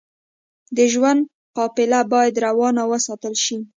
[0.75, 1.21] د ژوند
[1.57, 3.57] قافله بايد روانه وساتل شئ.